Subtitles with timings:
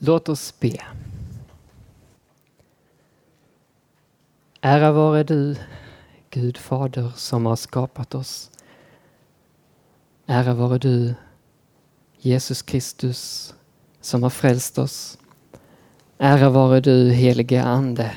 [0.00, 0.82] Låt oss be.
[4.60, 5.56] Ära vare du,
[6.30, 8.50] Gud Fader, som har skapat oss.
[10.26, 11.14] Ära vare du,
[12.18, 13.54] Jesus Kristus,
[14.00, 15.18] som har frälst oss.
[16.18, 18.12] Ära vare du, helige Ande,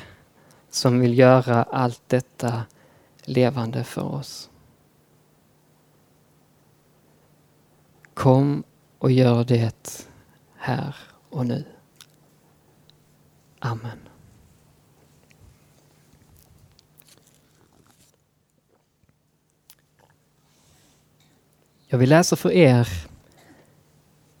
[0.70, 2.62] som vill göra allt detta
[3.24, 4.50] levande för oss.
[8.14, 8.64] Kom
[8.98, 9.72] och gör det
[10.56, 11.64] här och nu.
[13.58, 13.98] Amen.
[21.86, 22.88] Jag vill läsa för er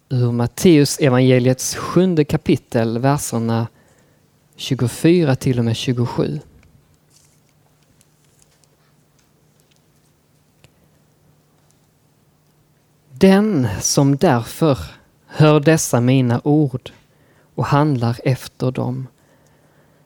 [0.08, 3.68] ur Matteus evangeliets sjunde kapitel, verserna
[4.56, 6.40] 24 till och med 27.
[13.10, 14.78] Den som därför
[15.42, 16.90] hör dessa mina ord
[17.54, 19.06] och handlar efter dem.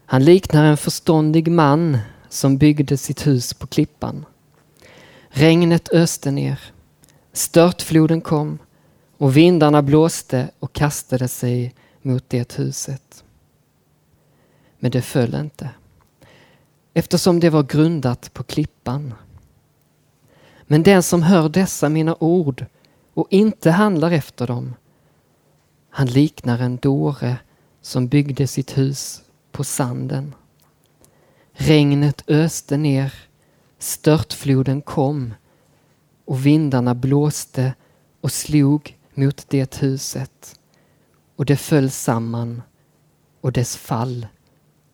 [0.07, 4.25] Han liknar en förståndig man som byggde sitt hus på klippan.
[5.29, 6.61] Regnet öste ner,
[7.33, 8.59] störtfloden kom
[9.19, 13.25] och vindarna blåste och kastade sig mot det huset.
[14.79, 15.71] Men det föll inte,
[16.95, 19.15] eftersom det var grundat på klippan.
[20.63, 22.67] Men den som hör dessa mina ord
[23.15, 24.75] och inte handlar efter dem,
[25.97, 27.39] han liknar en dåre
[27.81, 30.35] som byggde sitt hus på sanden.
[31.53, 33.15] Regnet öste ner,
[33.79, 35.35] störtfloden kom
[36.25, 37.75] och vindarna blåste
[38.21, 40.61] och slog mot det huset
[41.37, 42.63] och det föll samman
[43.41, 44.27] och dess fall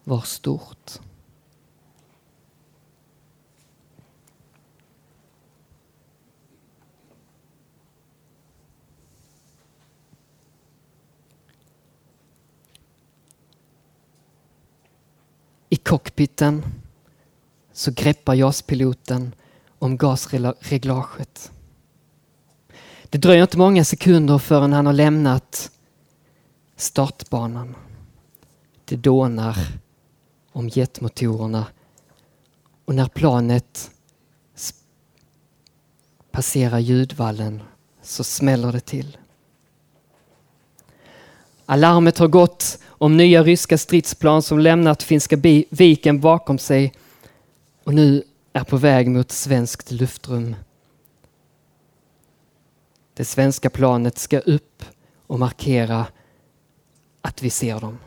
[0.04, 1.00] var stort.
[15.82, 16.64] Cockpiten
[17.72, 19.34] så greppar JAS-piloten
[19.78, 21.52] om gasreglaget.
[23.04, 25.70] Det dröjer inte många sekunder förrän han har lämnat
[26.76, 27.76] startbanan.
[28.84, 29.56] Det dånar
[30.52, 31.66] om jetmotorerna
[32.84, 33.90] och när planet
[36.30, 37.62] passerar ljudvallen
[38.02, 39.16] så smäller det till.
[41.72, 45.36] Alarmet har gått om nya ryska stridsplan som lämnat Finska
[45.70, 46.92] viken bakom sig
[47.84, 48.22] och nu
[48.52, 50.56] är på väg mot svenskt luftrum.
[53.14, 54.84] Det svenska planet ska upp
[55.26, 56.06] och markera
[57.20, 57.98] att vi ser dem.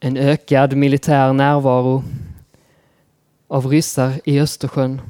[0.00, 2.04] En ökad militär närvaro
[3.48, 5.00] av ryssar i Östersjön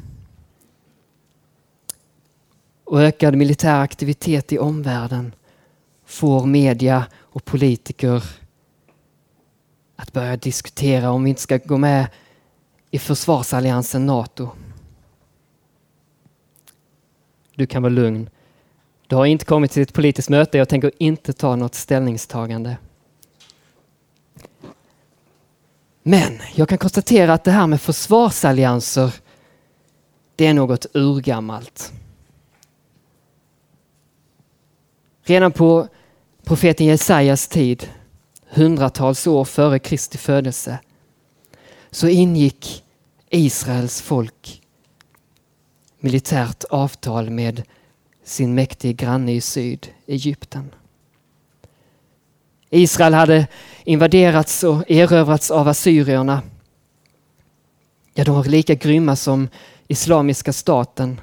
[2.86, 5.34] och ökad militär aktivitet i omvärlden
[6.04, 8.22] får media och politiker
[9.96, 12.06] att börja diskutera om vi inte ska gå med
[12.90, 14.48] i försvarsalliansen Nato.
[17.54, 18.30] Du kan vara lugn.
[19.06, 20.58] Du har inte kommit till ett politiskt möte.
[20.58, 22.76] Jag tänker inte ta något ställningstagande.
[26.02, 29.14] Men jag kan konstatera att det här med försvarsallianser,
[30.36, 31.92] det är något urgammalt.
[35.28, 35.88] Redan på
[36.44, 37.88] profeten Jesajas tid,
[38.48, 40.78] hundratals år före Kristi födelse,
[41.90, 42.84] så ingick
[43.30, 44.62] Israels folk
[46.00, 47.62] militärt avtal med
[48.24, 50.74] sin mäktige granne i syd, Egypten.
[52.70, 53.46] Israel hade
[53.84, 56.42] invaderats och erövrats av assyrierna.
[58.14, 59.48] Ja, de var lika grymma som
[59.88, 61.20] Islamiska staten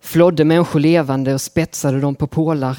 [0.00, 2.78] flådde människor levande och spetsade dem på pålar.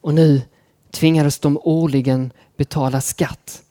[0.00, 0.42] Och nu
[0.90, 3.62] tvingades de årligen betala skatt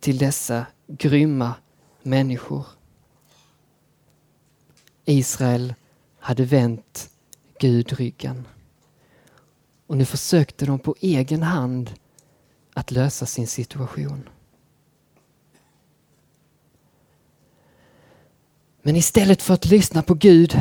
[0.00, 1.54] till dessa grymma
[2.02, 2.66] människor.
[5.04, 5.74] Israel
[6.18, 7.10] hade vänt
[7.58, 8.46] Gud ryggen.
[9.86, 11.90] Och nu försökte de på egen hand
[12.74, 14.28] att lösa sin situation.
[18.82, 20.60] Men istället för att lyssna på Gud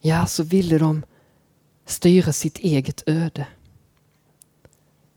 [0.00, 1.02] ja, så ville de
[1.86, 3.46] styra sitt eget öde.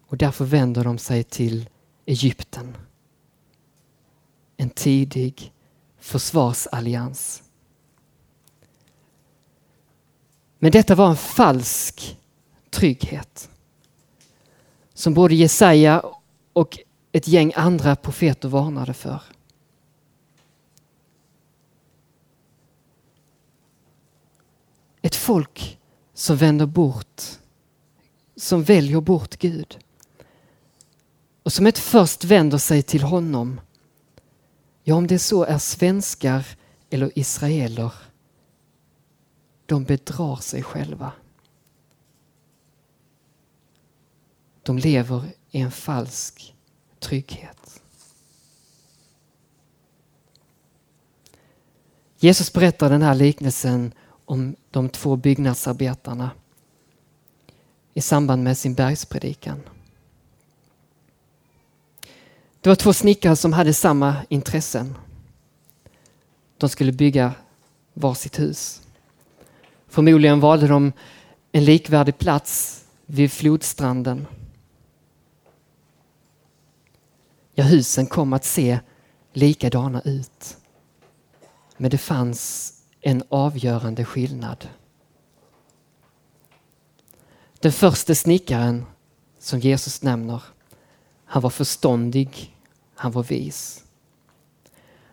[0.08, 1.70] Och därför vänder de sig till
[2.06, 2.78] Egypten.
[4.58, 5.54] En tidig
[6.00, 7.44] försvarsallians.
[10.60, 12.18] Men detta var en falsk
[12.70, 13.50] trygghet
[14.94, 16.04] som både Jesaja
[16.54, 16.80] och
[17.12, 19.22] ett gäng andra profeter varnade för.
[25.02, 25.80] Ett folk
[26.14, 27.22] som vänder bort,
[28.36, 29.80] som väljer bort Gud.
[31.44, 33.62] Och som ett först vänder sig till honom.
[34.84, 36.46] Ja, om det så är svenskar
[36.90, 37.94] eller israeler,
[39.66, 41.12] de bedrar sig själva.
[44.64, 46.56] De lever i en falsk
[47.00, 47.82] trygghet.
[52.18, 53.94] Jesus berättar den här liknelsen
[54.32, 56.32] om de två byggnadsarbetarna
[57.94, 59.62] i samband med sin bergspredikan.
[62.62, 64.98] Det var två snickare som hade samma intressen.
[66.58, 67.34] De skulle bygga
[67.94, 68.82] varsitt hus.
[69.88, 70.92] Förmodligen valde de
[71.52, 74.28] en likvärdig plats vid flodstranden.
[77.54, 78.80] Ja, husen kom att se
[79.34, 80.58] likadana ut.
[81.78, 84.68] Men det fanns en avgörande skillnad.
[87.60, 88.86] Den första snickaren
[89.40, 90.44] som Jesus nämner,
[91.26, 92.58] han var förståndig,
[92.96, 93.84] han var vis.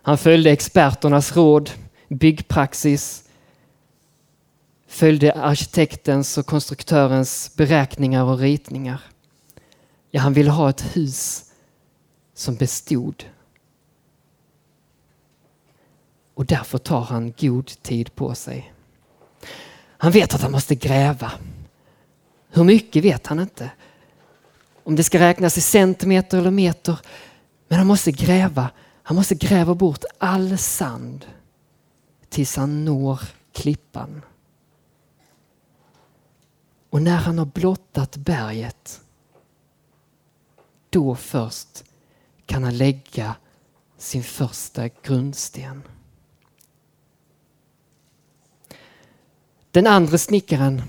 [0.02, 1.70] Han följde experternas råd,
[2.08, 3.25] byggpraxis,
[4.87, 9.02] följde arkitektens och konstruktörens beräkningar och ritningar.
[10.11, 11.44] Ja, han ville ha ett hus
[12.35, 13.25] som bestod.
[16.38, 18.73] Och därför tar han god tid på sig.
[19.87, 21.32] Han vet att han måste gräva.
[22.50, 23.70] Hur mycket vet han inte.
[24.85, 26.99] Om det ska räknas i centimeter eller meter.
[27.69, 28.70] Men han måste gräva.
[29.02, 31.26] Han måste gräva bort all sand
[32.29, 33.20] tills han når
[33.52, 34.23] klippan.
[36.90, 39.00] Och när han har blottat berget,
[40.90, 41.85] då först
[42.46, 43.37] kan han lägga
[43.96, 45.82] sin första grundsten.
[49.70, 50.82] Den andra snickaren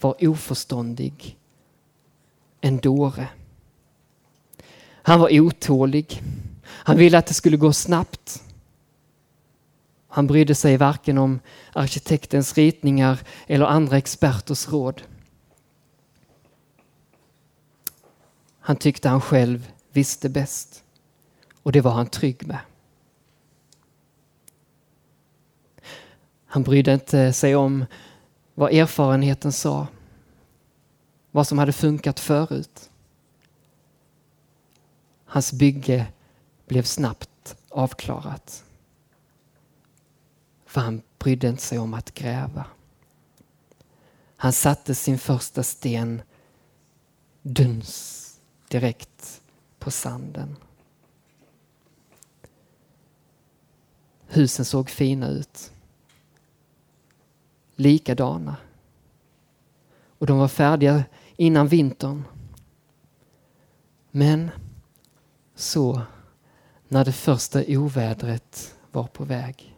[0.00, 1.38] var oförståndig,
[2.60, 3.28] en dåre.
[5.02, 6.22] Han var otålig.
[6.66, 8.42] Han ville att det skulle gå snabbt.
[10.08, 11.40] Han brydde sig varken om
[11.72, 15.02] arkitektens ritningar eller andra experters råd.
[18.60, 20.84] Han tyckte han själv visste bäst.
[21.62, 22.58] Och det var han trygg med.
[26.54, 27.84] Han brydde inte sig om
[28.54, 29.86] vad erfarenheten sa.
[31.30, 32.90] Vad som hade funkat förut.
[35.24, 36.06] Hans bygge
[36.66, 38.64] blev snabbt avklarat.
[40.66, 42.64] För han brydde inte sig om att gräva.
[44.36, 46.22] Han satte sin första sten
[47.42, 48.30] duns
[48.68, 49.42] direkt
[49.78, 50.56] på sanden.
[54.26, 55.73] Husen såg fina ut.
[57.76, 58.56] Likadana.
[60.18, 61.04] Och de var färdiga
[61.36, 62.22] innan vintern.
[64.10, 64.50] Men
[65.54, 66.02] så,
[66.88, 69.76] när det första ovädret var på väg,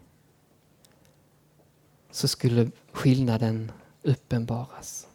[2.11, 3.73] så skulle skillnaden
[4.03, 5.07] uppenbaras.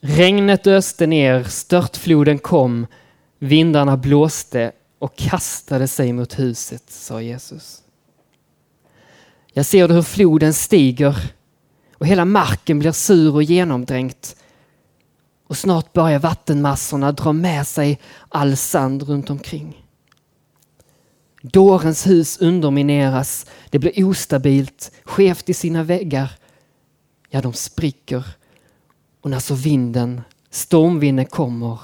[0.00, 2.86] Regnet öste ner, störtfloden kom,
[3.38, 7.81] vindarna blåste och kastade sig mot huset, sa Jesus.
[9.52, 11.32] Jag ser hur floden stiger
[11.94, 14.36] och hela marken blir sur och genomdränkt.
[15.46, 19.86] Och snart börjar vattenmassorna dra med sig all sand runt omkring.
[21.42, 26.32] Dårens hus undermineras, det blir ostabilt, skevt i sina väggar.
[27.28, 28.26] Ja, de spricker
[29.20, 31.78] och när så vinden, stormvinden kommer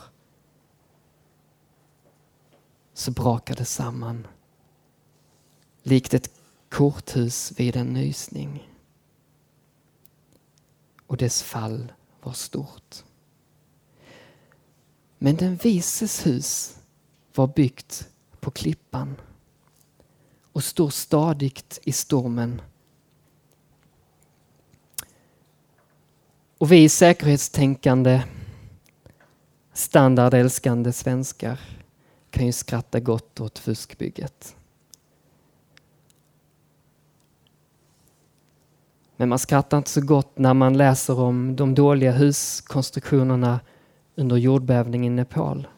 [2.95, 4.27] så brakar det samman.
[5.83, 6.31] Likt ett
[6.69, 8.69] korthus vid en nysning.
[11.07, 13.05] Och dess fall var stort.
[15.19, 16.79] Men den vises hus
[17.35, 18.09] var byggt
[18.41, 19.17] på klippan
[20.53, 22.63] och står stadigt i stormen
[26.59, 28.23] Och vi säkerhetstänkande,
[29.73, 31.61] standardälskande svenskar
[32.31, 34.57] kan ju skratta gott åt fuskbygget.
[39.21, 43.61] Men man skrattar inte så gott när man läser om de dåliga huskonstruktionerna
[44.17, 45.69] under jordbävningen i Nepal.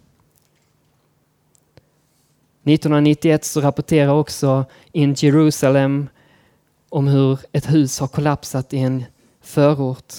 [2.65, 6.09] 1991 så rapporterar också In Jerusalem
[6.89, 9.05] om hur ett hus har kollapsat i en
[9.41, 10.15] förort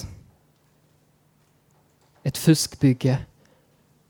[2.22, 3.18] ett fuskbygge.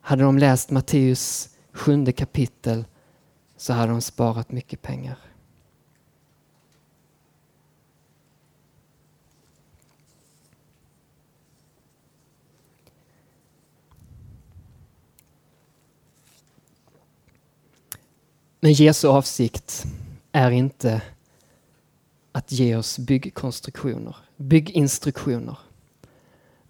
[0.00, 2.84] Hade de läst Matteus sjunde kapitel
[3.56, 5.18] så hade de sparat mycket pengar.
[18.64, 19.84] Men Jesu avsikt
[20.32, 21.02] är inte
[22.32, 25.58] att ge oss byggkonstruktioner, bygginstruktioner.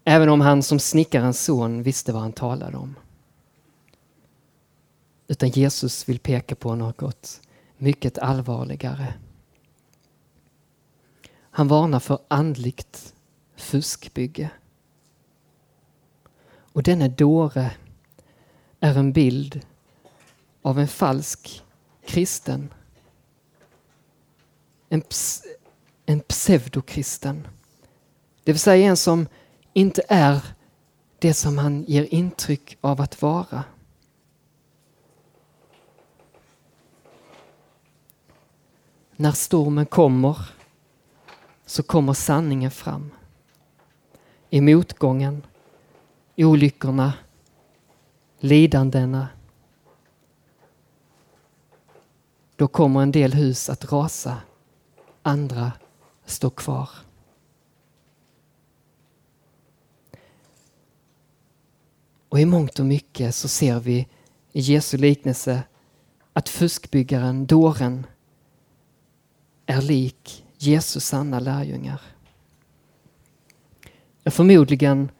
[0.03, 2.95] Även om han som snickarens son visste vad han talade om.
[5.27, 7.41] Utan Jesus vill peka på något
[7.77, 9.13] mycket allvarligare.
[11.35, 13.13] Han varnar för andligt
[13.55, 14.49] fuskbygge.
[16.55, 17.71] Och denne dåre
[18.79, 19.65] är en bild
[20.61, 21.63] av en falsk
[22.05, 22.73] kristen.
[24.89, 25.43] En, ps
[26.05, 27.47] en pseudokristen.
[28.43, 29.27] Det vill säga en som
[29.73, 30.41] inte är
[31.19, 33.63] det som han ger intryck av att vara.
[39.15, 40.37] När stormen kommer
[41.65, 43.11] så kommer sanningen fram.
[44.49, 45.45] I motgången,
[46.37, 47.13] olyckorna,
[48.39, 49.27] lidandena.
[52.55, 54.37] Då kommer en del hus att rasa,
[55.21, 55.71] andra
[56.25, 56.89] stå kvar.
[62.29, 64.07] Och i mångt och mycket så ser vi
[64.51, 65.63] i Jesu liknelse
[66.33, 68.05] att fuskbyggaren, dåren,
[69.65, 72.01] är lik Jesus sanna lärjungar.
[74.25, 75.11] Förmodligen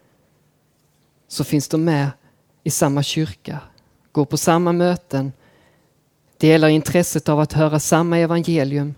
[1.28, 2.10] så finns de med
[2.62, 3.60] i samma kyrka,
[4.12, 5.32] går på samma möten,
[6.44, 8.94] delar intresset av att höra samma evangelium,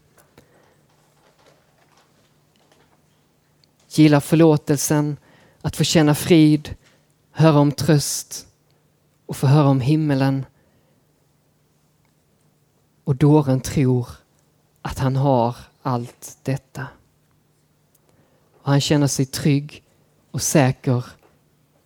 [3.88, 5.16] gillar förlåtelsen,
[5.60, 6.74] att få känna frid,
[7.30, 8.46] höra om tröst
[9.26, 10.46] och få höra om himmelen.
[13.04, 14.08] Och dåren tror
[14.82, 16.86] att han har allt detta.
[18.62, 19.82] Och han känner sig trygg
[20.30, 21.04] och säker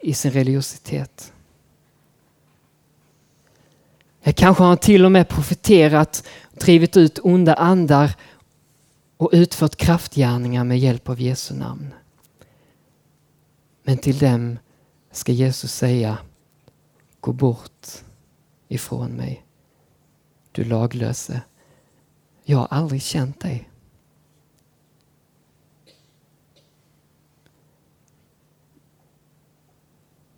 [0.01, 1.33] i sin religiositet.
[4.23, 8.17] Kanske har han till och med profeterat, drivit ut onda andar
[9.17, 11.95] och utfört kraftgärningar med hjälp av Jesu namn.
[13.83, 14.59] Men till dem
[15.13, 16.19] ska Jesus säga
[17.21, 17.87] Gå bort
[18.69, 19.47] ifrån mig,
[20.53, 21.43] du laglöse.
[22.45, 23.71] Jag har aldrig känt dig.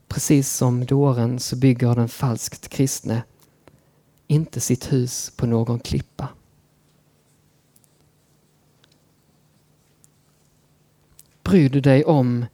[0.08, 3.22] Precis som dåren så bygger den falskt kristne
[4.32, 6.28] inte sitt hus på någon klippa.
[11.42, 12.46] Bryr du dig om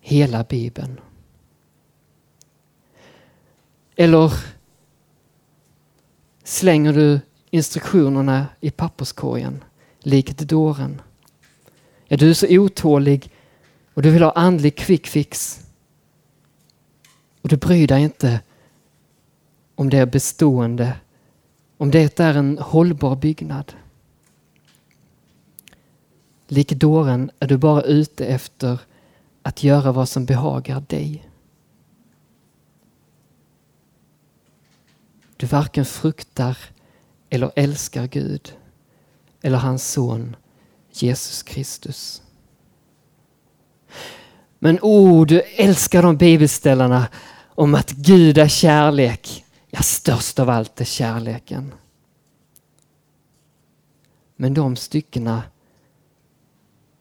[0.00, 1.00] hela Bibeln?
[3.96, 4.32] Eller
[6.44, 9.64] slänger du instruktionerna i papperskorgen
[9.98, 11.00] likt dåren?
[12.06, 13.32] Ja, du är så otålig
[13.94, 15.60] och du vill ha andlig quick fix.
[17.42, 18.40] Och du bryr dig inte
[19.78, 20.96] om det är bestående,
[21.76, 23.72] om det är en hållbar byggnad.
[26.48, 28.80] Lik dåren är du bara ute efter
[29.42, 31.28] att göra vad som behagar dig.
[35.36, 36.58] Du varken fruktar
[37.30, 38.52] eller älskar Gud
[39.42, 40.36] eller hans son
[40.90, 42.22] Jesus Kristus.
[44.58, 47.06] Men oh, du älskar de bibelställarna
[47.48, 49.44] om att Gud är kärlek.
[49.78, 51.74] Ja, störst av allt är kärleken.
[54.36, 55.42] Men de styckena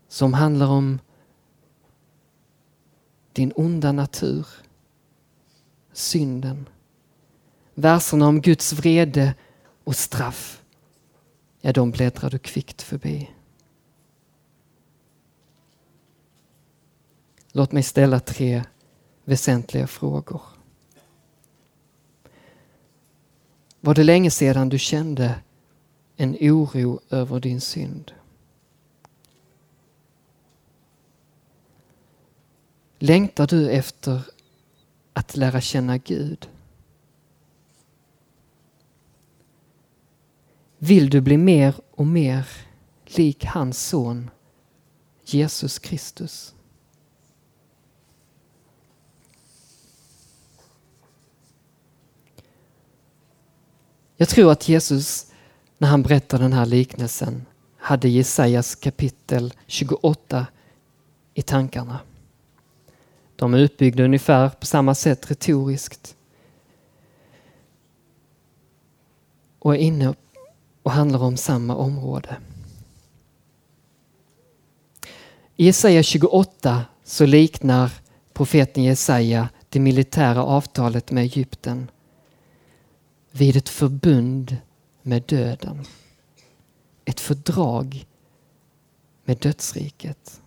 [0.07, 0.99] som handlar om
[3.33, 4.47] din onda natur,
[5.91, 6.69] synden,
[7.73, 9.35] verserna om Guds vrede
[9.83, 10.63] och straff,
[11.61, 13.31] ja, de bläddrar du kvickt förbi.
[17.51, 18.63] Låt mig ställa tre
[19.23, 20.56] väsentliga frågor.
[23.87, 25.39] Var det länge sedan du kände
[26.15, 28.11] en oro över din synd?
[32.99, 34.21] Längtar du efter
[35.13, 36.49] att lära känna Gud?
[40.77, 42.47] Vill du bli mer och mer
[43.05, 44.29] lik hans son
[45.25, 46.55] Jesus Kristus?
[54.19, 55.31] Jag tror att Jesus,
[55.77, 57.45] när han berättar den här liknelsen,
[57.77, 60.47] hade Jesajas kapitel 28
[61.33, 61.99] i tankarna.
[63.35, 66.15] De är utbyggda ungefär på samma sätt retoriskt.
[69.59, 70.13] Och är inne
[70.83, 72.37] och handlar om samma område.
[75.55, 77.91] I Jesaja 28 så liknar
[78.33, 81.91] profeten Jesaja det militära avtalet med Egypten
[83.37, 84.57] vid ett förbund
[85.01, 85.85] med döden.
[87.05, 88.07] Ett fördrag
[89.25, 90.41] med dödsriket.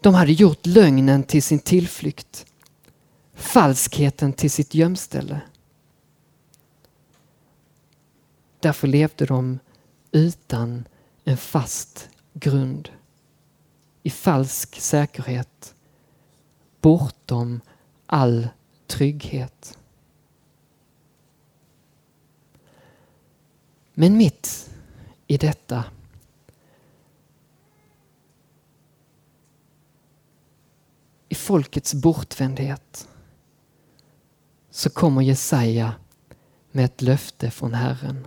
[0.00, 2.46] De hade gjort lögnen till sin tillflykt,
[3.34, 5.40] falskheten till sitt gömställe.
[8.60, 9.58] Därför levde de
[10.12, 10.84] utan
[11.24, 12.88] en fast grund.
[14.02, 15.74] I falsk säkerhet.
[16.80, 17.60] Bortom
[18.06, 18.48] all
[18.86, 19.78] trygghet.
[23.98, 24.70] Men mitt
[25.26, 25.84] i detta
[31.28, 33.08] i folkets bortvändhet
[34.70, 35.94] så kommer Jesaja
[36.72, 38.26] med ett löfte från Herren.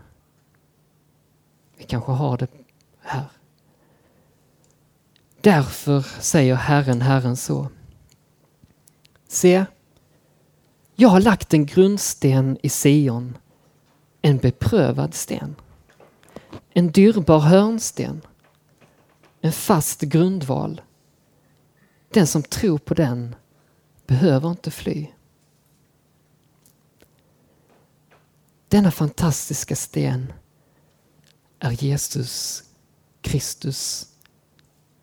[1.78, 2.48] Vi kanske har det
[3.00, 3.32] här.
[5.42, 7.70] Därför säger Herren, Herren så.
[9.28, 9.66] Se,
[10.96, 13.38] jag har lagt en grundsten i Sion,
[14.22, 15.56] en beprövad sten.
[16.70, 18.22] En dyrbar hörnsten,
[19.42, 20.82] en fast grundval.
[22.10, 23.36] Den som tror på den
[24.08, 25.08] behöver inte fly.
[28.68, 30.34] Denna fantastiska sten
[31.60, 32.64] är Jesus
[33.22, 34.08] Kristus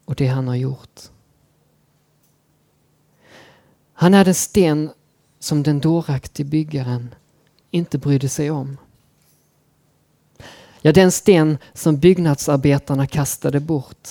[0.05, 1.01] och det han har gjort.
[3.93, 4.91] Han är den sten
[5.39, 7.15] som den dåraktige byggaren
[7.71, 8.77] inte brydde sig om.
[10.87, 14.09] Ja, den sten som byggnadsarbetarna kastade bort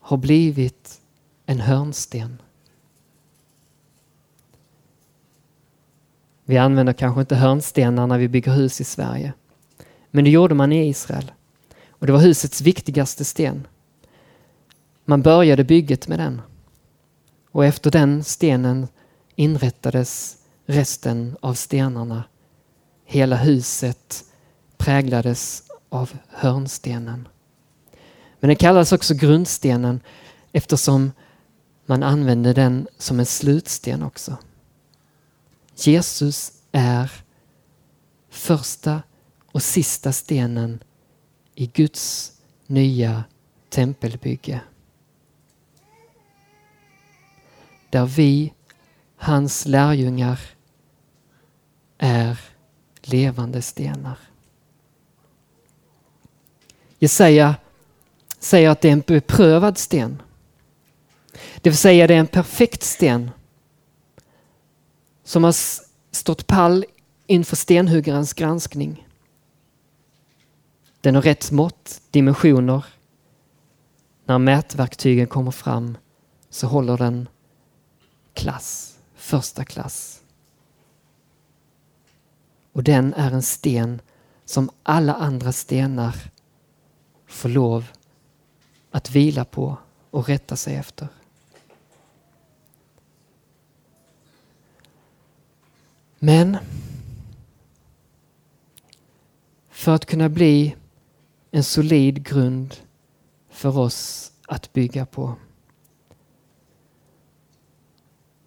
[0.00, 1.00] har blivit
[1.46, 2.42] en hörnsten.
[6.44, 9.32] Vi använder kanske inte hörnstenar när vi bygger hus i Sverige.
[10.10, 11.32] Men det gjorde man i Israel.
[11.88, 13.66] Och det var husets viktigaste sten.
[15.04, 16.42] Man började bygget med den.
[17.50, 18.88] Och efter den stenen
[19.34, 22.24] inrättades resten av stenarna.
[23.04, 24.24] Hela huset
[24.80, 27.28] präglades av hörnstenen.
[28.40, 30.00] Men den kallades också grundstenen
[30.52, 31.12] eftersom
[31.86, 34.36] man använde den som en slutsten också.
[35.76, 37.10] Jesus är
[38.30, 39.02] första
[39.52, 40.82] och sista stenen
[41.54, 42.32] i Guds
[42.66, 43.24] nya
[43.68, 44.60] tempelbygge.
[47.90, 48.52] Där vi,
[49.16, 50.40] hans lärjungar,
[51.98, 52.40] är
[53.02, 54.18] levande stenar.
[57.02, 57.54] Jesaja
[58.38, 60.22] säger att det är en beprövad sten.
[61.60, 63.30] Det vill säga det är en perfekt sten
[65.24, 65.54] som har
[66.10, 66.84] stått pall
[67.26, 69.08] inför stenhuggarens granskning.
[71.00, 72.84] Den har rätt mått, dimensioner.
[74.24, 75.98] När mätverktygen kommer fram
[76.50, 77.28] så håller den
[78.34, 80.20] klass, första klass.
[82.72, 84.00] Och den är en sten
[84.44, 86.16] som alla andra stenar
[87.30, 87.86] får lov
[88.90, 89.78] att vila på
[90.10, 91.08] och rätta sig efter.
[96.18, 96.56] Men
[99.68, 100.76] för att kunna bli
[101.50, 102.76] en solid grund
[103.50, 105.34] för oss att bygga på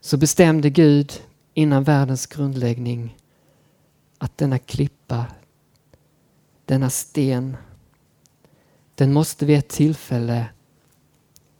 [0.01, 1.21] så bestämde Gud
[1.53, 3.17] innan världens grundläggning
[4.17, 5.25] att denna klippa,
[6.65, 7.57] denna sten,
[8.95, 10.49] den måste vid ett tillfälle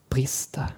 [0.10, 0.70] brista.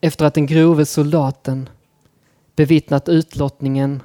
[0.00, 1.68] Efter att den grove soldaten
[2.56, 4.02] bevittnat utlottningen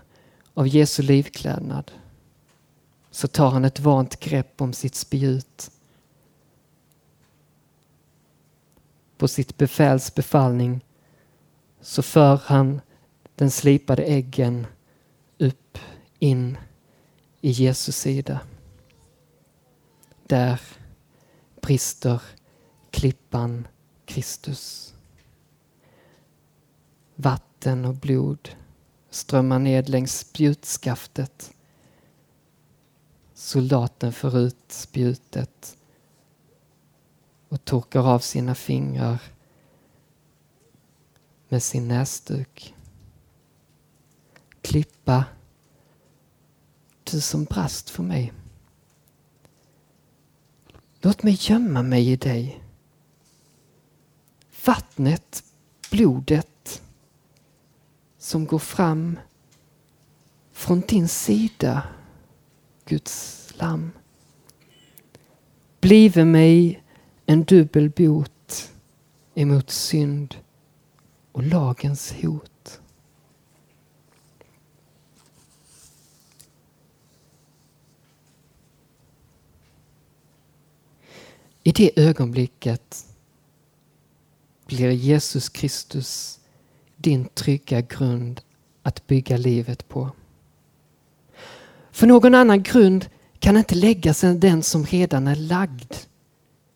[0.53, 1.91] av Jesu livklädnad
[3.11, 5.71] så tar han ett vant grepp om sitt spjut.
[9.17, 10.85] På sitt befäls befallning
[11.81, 12.81] så för han
[13.35, 14.67] den slipade äggen
[15.37, 15.77] upp
[16.19, 16.57] in
[17.41, 18.39] i Jesu sida.
[20.23, 20.61] Där
[21.61, 22.21] brister
[22.91, 23.67] klippan
[24.05, 24.93] Kristus.
[27.15, 28.49] Vatten och blod
[29.09, 31.53] strömmar ned längs spjutskaftet.
[33.33, 35.77] Soldaten för ut spjutet
[37.49, 39.21] och torkar av sina fingrar
[41.49, 42.74] med sin näsduk.
[44.75, 45.25] Klippa,
[47.03, 48.33] du som brast för mig.
[51.01, 52.63] Låt mig gömma mig i dig.
[54.65, 55.43] Vattnet,
[55.91, 56.81] blodet
[58.17, 59.19] som går fram
[60.51, 61.83] från din sida,
[62.85, 63.91] Guds lamm.
[65.79, 66.83] Blive mig
[67.25, 68.71] en dubbel bot
[69.35, 70.35] emot synd
[71.31, 72.54] och lagens hot.
[81.67, 83.05] I det ögonblicket
[84.65, 86.39] blir Jesus Kristus
[86.95, 88.41] din trygga grund
[88.83, 90.11] att bygga livet på.
[91.91, 95.93] För någon annan grund kan inte läggas än den som redan är lagd.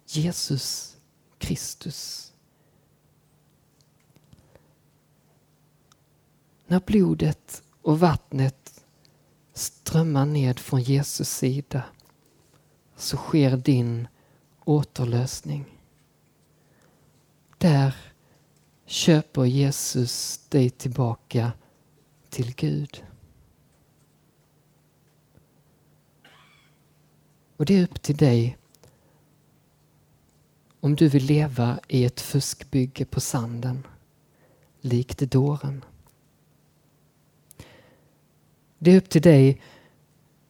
[0.06, 0.98] Jesus
[1.38, 2.34] Kristus.
[6.68, 8.84] När blodet och vattnet
[9.54, 11.84] strömmar ned från Jesus sida
[12.98, 14.08] så sker din
[14.70, 15.66] återlösning.
[17.58, 17.96] Där
[18.86, 21.52] köper Jesus dig tillbaka
[22.30, 23.04] till Gud.
[27.58, 28.58] Och det är upp till dig
[30.80, 33.88] om du vill leva i ett fuskbygge på sanden,
[34.82, 35.86] likt dåren.
[38.80, 39.62] Det är upp till dig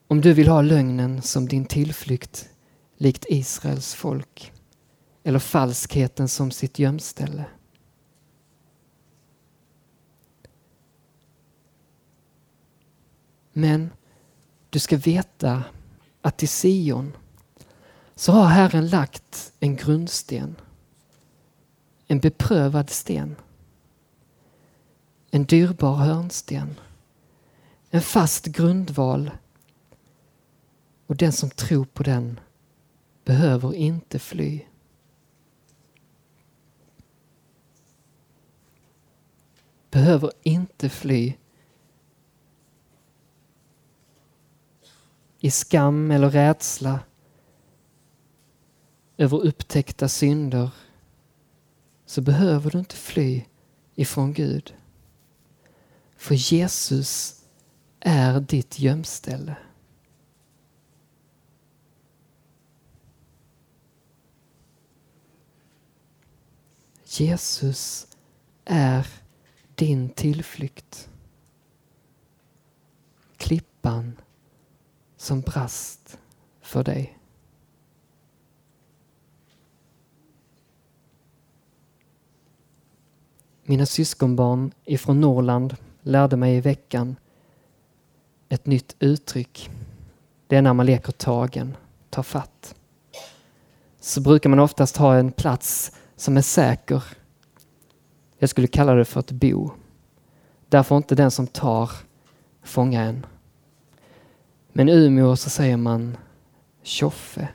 [0.08, 2.50] om du vill ha lögnen som din tillflykt,
[3.00, 4.52] likt Israels folk,
[5.24, 7.46] eller falskheten som sitt gömställe.
[13.54, 13.90] Men
[14.70, 15.64] du ska veta
[16.22, 17.18] att i Sion
[18.16, 20.56] så har Herren lagt en grundsten.
[22.08, 23.36] En beprövad sten.
[25.32, 26.76] En dyrbar hörnsten.
[27.90, 29.32] En fast grundval.
[31.08, 32.40] Och den som tror på den
[33.30, 34.62] behöver inte fly.
[39.92, 41.34] Behöver inte fly
[45.40, 47.00] i skam eller rädsla
[49.18, 50.70] över upptäckta synder
[52.06, 53.46] så behöver du inte fly
[53.96, 54.74] ifrån Gud.
[56.16, 57.44] För Jesus
[58.00, 59.58] är ditt gömställe.
[67.12, 68.08] Jesus
[68.66, 69.08] är
[69.76, 71.10] din tillflykt.
[73.38, 74.16] Klippan
[75.18, 76.20] som brast
[76.62, 77.18] för dig.
[83.64, 87.16] Mina syskonbarn ifrån Norrland lärde mig i veckan
[88.50, 89.70] ett nytt uttryck.
[90.48, 91.78] Det är när man leker tagen,
[92.10, 92.76] ta fatt.
[94.00, 97.04] Så brukar man oftast ha en plats som är säker.
[98.38, 99.72] Jag skulle kalla det för ett bo.
[100.70, 101.92] Där får inte den som tar
[102.64, 103.26] fånga en.
[104.74, 106.18] Men i Umeå så säger man
[106.84, 107.50] tjoffe.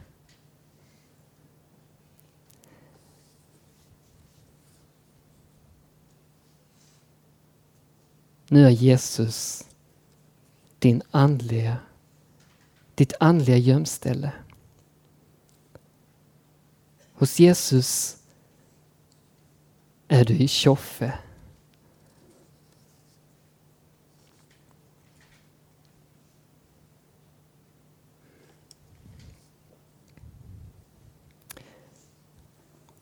[8.49, 9.69] Nu är Jesus
[10.79, 11.77] din andliga,
[12.95, 14.33] ditt andliga gömställe.
[17.13, 18.24] Hos Jesus
[20.15, 21.19] är du i tjoffe.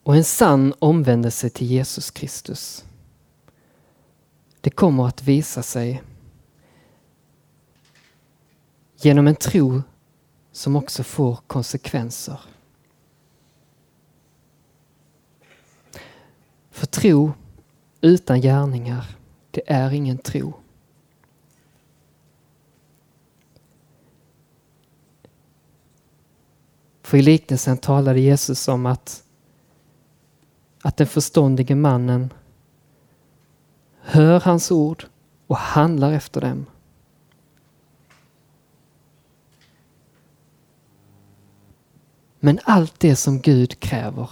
[0.03, 2.85] Och en sann omvändelse till Jesus Kristus.
[4.61, 6.03] Det kommer att visa sig
[8.97, 9.83] genom en tro
[10.53, 12.41] som också får konsekvenser.
[16.73, 17.33] För tro
[18.01, 19.07] utan gärningar,
[19.51, 20.55] det är ingen tro.
[27.03, 29.23] För i liknelsen talade Jesus om att
[30.83, 32.33] att den förståndige mannen
[34.01, 35.05] hör hans ord
[35.47, 36.67] och handlar efter dem.
[42.41, 44.31] Men allt det som Gud kräver,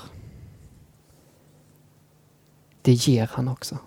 [2.83, 3.79] det ger han också.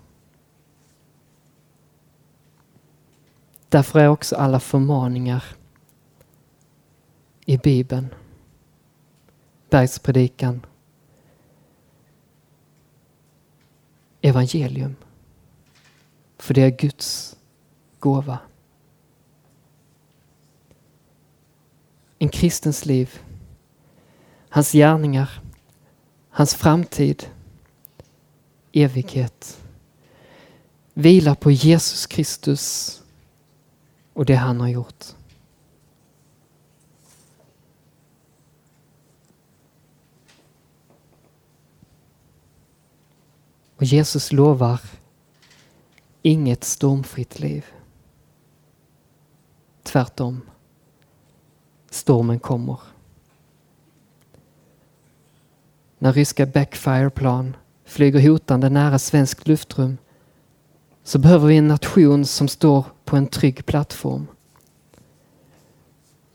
[3.68, 5.44] Därför är också alla förmaningar
[7.46, 8.14] i Bibeln,
[9.70, 10.66] bergspredikan,
[14.20, 14.96] evangelium.
[16.38, 17.36] För det är Guds
[17.98, 18.38] gåva.
[22.18, 23.18] En kristens liv,
[24.48, 25.40] hans gärningar,
[26.30, 27.26] hans framtid,
[28.74, 29.60] evighet
[30.94, 33.02] vilar på Jesus Kristus
[34.12, 35.04] och det han har gjort.
[43.76, 44.80] Och Jesus lovar
[46.22, 47.64] inget stormfritt liv.
[49.82, 50.40] Tvärtom.
[51.90, 52.80] Stormen kommer.
[55.98, 59.98] När ryska Backfire-plan flyger hotande nära svenskt luftrum
[61.04, 64.26] så behöver vi en nation som står på en trygg plattform.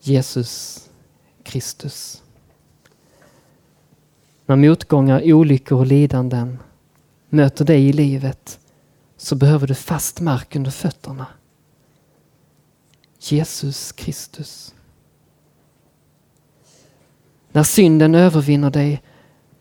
[0.01, 0.89] Jesus
[1.43, 2.23] Kristus.
[4.45, 6.59] När motgångar, olyckor och lidanden
[7.29, 8.59] möter dig i livet
[9.17, 11.25] så behöver du fast mark under fötterna.
[13.19, 14.73] Jesus Kristus.
[17.51, 19.01] När synden övervinner dig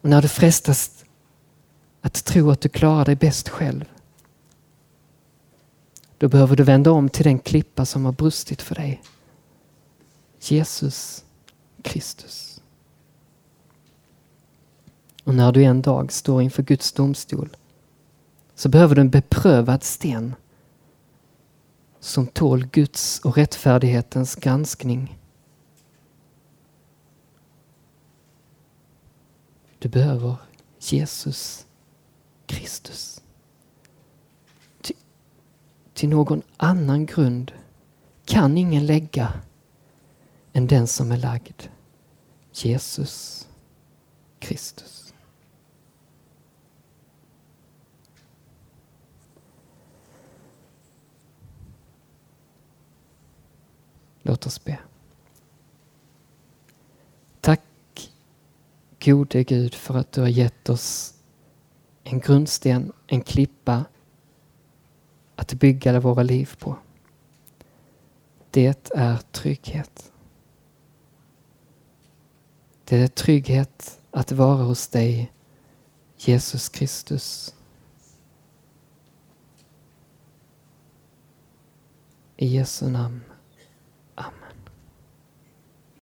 [0.01, 0.98] och när du frestas
[2.01, 3.85] att tro att du klarar dig bäst själv.
[6.19, 9.03] Då behöver du vända om till den klippa som har brustit för dig.
[10.41, 11.25] Jesus
[11.83, 12.61] Kristus.
[15.25, 17.57] Och när du en dag står inför Guds domstol
[18.55, 20.35] så behöver du en beprövad sten
[22.01, 25.19] som tål Guds och rättfärdighetens granskning.
[29.79, 30.37] Du behöver
[30.79, 31.67] Jesus
[32.49, 33.23] Kristus.
[34.81, 34.97] Till,
[35.95, 37.53] till någon annan grund
[38.25, 39.33] kan ingen lägga
[40.53, 41.63] än den som är lagd.
[42.53, 43.49] Jesus
[44.39, 45.15] Kristus.
[54.23, 54.79] Låt oss be.
[57.41, 57.63] Tack
[59.01, 61.18] gode Gud för att du har gett oss
[62.11, 63.85] en grundsten, en klippa
[65.37, 66.77] att bygga våra liv på.
[68.51, 70.13] Det är trygghet.
[72.85, 75.33] Det är trygghet att vara hos dig,
[76.17, 77.55] Jesus Kristus.
[82.37, 83.28] I Jesu namn.